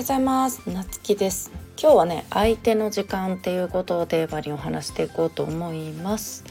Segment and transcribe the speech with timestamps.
[0.00, 0.66] ようございます。
[0.66, 1.50] なつきです。
[1.78, 6.42] 今日はね相手の時間っていうことをテーマにお話していこうと思います。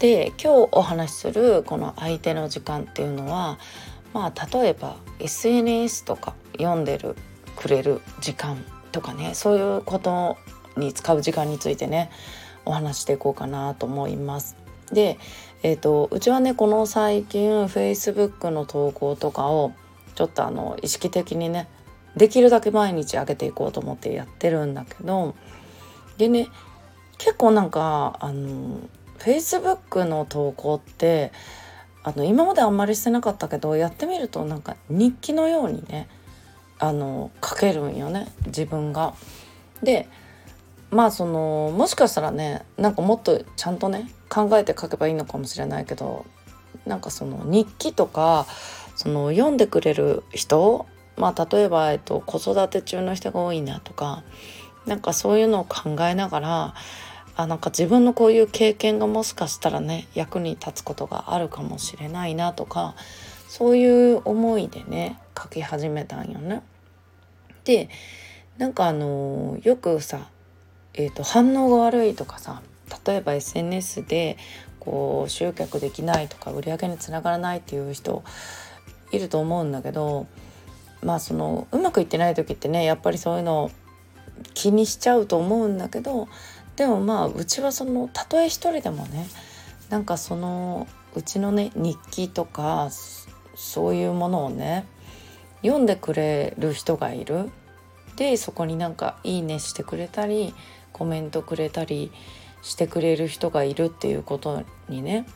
[0.00, 3.60] で今日お話しするこの相手の時間っていうのは
[4.12, 7.14] まあ例えば SNS とか読んでる
[7.54, 10.36] くれる時間とかねそういうこと
[10.76, 12.10] に使う時間についてね
[12.64, 14.56] お話していこうかなと思います。
[14.90, 15.20] で、
[15.62, 19.72] えーと、うちはねこの最近 Facebook の投稿とかを
[20.16, 21.68] ちょっとあの意識的にね
[22.16, 25.34] できるだけ毎日上げていこうと思ってやってるんだけど
[26.16, 26.48] でね
[27.18, 28.80] 結構なんかあの
[29.18, 31.32] Facebook の投稿って
[32.02, 36.08] あの今まであんまりしてなかったけどやってみるとなんか日記のようにね
[36.78, 39.14] あの書けるんよね自分が。
[39.82, 40.08] で
[40.90, 46.24] まあそのもしかしたらねなんかもっとちゃんとね考えて書けばいいのかもしれないけど
[46.86, 48.46] なんかその日記とか
[48.96, 50.86] その読んでくれる人
[51.18, 54.22] まあ例えば、えっと、子育て中の人が多いなとか
[54.86, 56.74] なんかそういうのを考えながら
[57.36, 62.94] あなんか自分のこういう経験がもしかしたらね役に立つことがあるかもしれないなとか
[63.48, 66.62] そういう思いでね書き始めたんよね。
[67.64, 67.88] で
[68.56, 70.28] なんかあのよくさ
[70.98, 72.60] えーと、反応が悪いとかさ
[73.06, 74.36] 例えば SNS で
[74.80, 78.24] こう集客できないとか売り上げにつながらないっていう人
[79.12, 80.26] いると思うんだけど
[81.02, 83.70] まあそのうまくいってない時ってねやっぱりそういうの
[84.54, 86.28] 気にしちゃうと思うんだけど
[86.76, 89.26] でもまあうちはそのたとえ一人でもね
[89.88, 92.90] なんかそのうちのね日記とか
[93.54, 94.86] そういうものをね
[95.62, 97.50] 読んでくれる人がいる
[98.16, 100.54] でそこになんか「いいね」してくれたり
[100.92, 102.12] コメントくれたり
[102.62, 105.26] してくれる人がいるっていうことにね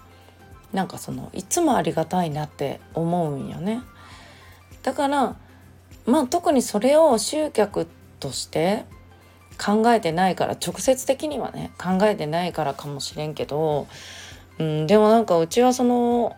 [0.72, 3.82] なんかそのいつもありがたいなって思うんよね。
[4.82, 5.36] だから
[6.06, 7.86] まあ特にそれを集客
[8.20, 8.84] として
[9.58, 13.86] 考えてないから直接的にはね考えてないからかもしれんけど、
[14.58, 16.36] うん、でもなんかうちはその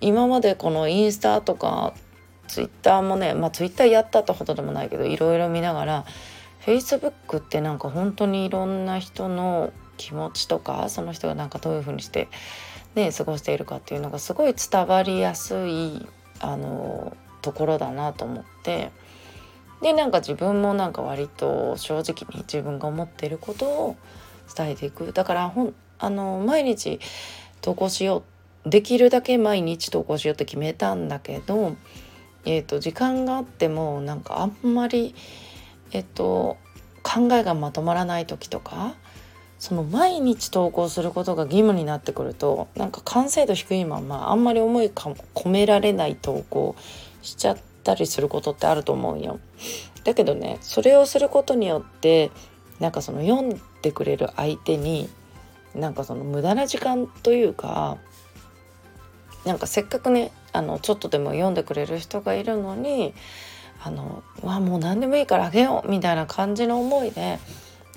[0.00, 1.94] 今までこのインスタとか
[2.48, 6.04] ツイッターもねまあツイッターやったってほどでもないけどいろいろ見ながら
[6.64, 12.28] Facebook ってなんか本当にいろんな人の気持ちとかその人がなんかどういうふうにして
[12.94, 16.06] ね過ごしているかっていうのがすごい伝わりやすい
[16.40, 17.16] あの
[17.46, 18.90] ところだなと思って。
[19.82, 23.96] でなんか自分もなんか割と正直に自分が思っていることを
[24.54, 25.12] 伝えていく。
[25.12, 27.00] だからほんあの毎日
[27.60, 28.24] 投稿しよ
[28.64, 28.70] う。
[28.70, 31.76] できるだけ毎日投稿しようって決めたんだけど
[32.46, 35.14] えーと、時間があってもなんかあんまり、
[35.90, 36.56] えっ、ー、と、
[37.02, 38.94] 考えがまとまらない時とか
[39.60, 46.74] その毎日投稿することが義務になってくるとなんか完成度低いままあんまり思い込められない投稿
[47.26, 49.38] しちゃったりすることってあると思うよ。
[50.04, 52.30] だけどねそれをすることによって
[52.78, 55.08] なんかその読んでくれる相手に
[55.74, 57.98] なんかその無駄な時間というか
[59.44, 63.14] なんかせっかくねあのちょっとでも読んでくれる人がいるのに
[63.82, 67.38] あのわもう何でもいいからあげようみたいな感じの思いで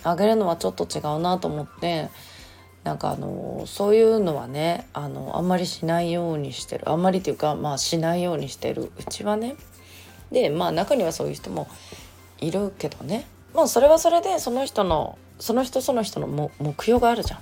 [0.04, 2.10] あげるのはちょっと違うなと思って
[2.84, 9.56] なんかあのそういうのはねあのあんまりしないようにしてるあんまりっていうかまあしないようにしてるうちはね。
[10.32, 11.68] でまあ中にはそういう人も
[12.40, 17.40] いるけどねまあそれはそれでその人のその人その人の目標があるじゃん。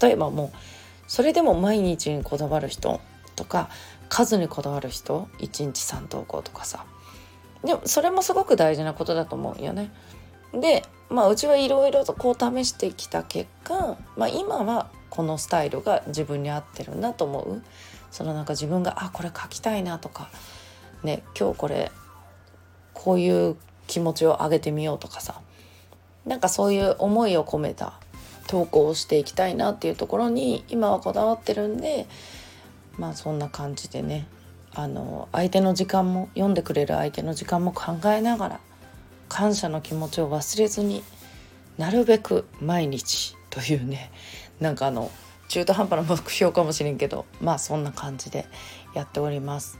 [0.00, 0.56] 例えばもう
[1.06, 3.00] それでも毎日にこだわる人
[3.36, 3.68] とか
[4.08, 6.86] 数にこだわる人1日3投稿とかさ
[7.62, 9.90] でもそれもすごく大事なことだと思うよね。
[10.52, 17.62] でまあうちはいろいろとこう試してきた結果、まあ、今はこのスタイルが自分に合ってるなと思う。
[18.10, 20.30] そのなんか自分があこれ書きたいなとか
[21.02, 21.90] ね今日これ
[22.92, 23.56] こういう
[23.88, 25.40] 気持ちを上げてみようとかさ
[26.24, 27.94] なんかそういう思いを込めた
[28.46, 32.06] 投稿をしていきたいなっていうところに今はこだわってるんで
[32.98, 34.28] まあそんな感じでね
[34.74, 38.60] あの相手の時間も読んでくれる相手の時間も考えながら
[39.28, 41.02] 感謝の気持ちを忘れずに
[41.78, 44.10] なるべく毎日というね
[44.60, 45.10] なんかあの
[45.48, 48.46] 中途半端な目標かもしれんけどまあそんな感じで
[48.94, 49.78] やっております。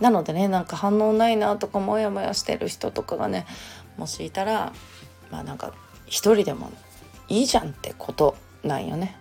[0.00, 3.46] なのでねなんか反応ないなとかモヤモヤしてる人とかがね
[3.96, 4.72] もしいたら
[5.30, 5.72] まあなんか
[6.06, 6.72] 一人でも
[7.28, 9.16] いいじゃんってことなんよね。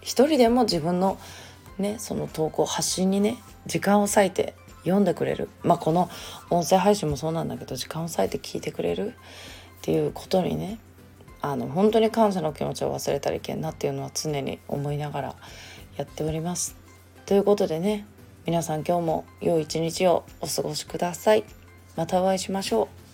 [0.00, 1.18] 一人でも自分の
[1.78, 6.08] ねその投稿発信にね時間を割いて読んでくれるまあこの
[6.50, 9.12] 音声配信もそうなんだけど時間を割いて聞いてくれるっ
[9.82, 10.78] ていうことにね
[11.40, 15.36] あの本当に感謝の気持ちを忘れたらいけんなっていうのは常に思いながら
[15.96, 16.76] やっております。
[17.26, 18.06] ということでね
[18.46, 21.44] 皆さん今日も良い一日をお過ごしください。
[21.96, 23.07] またお会いしましょう。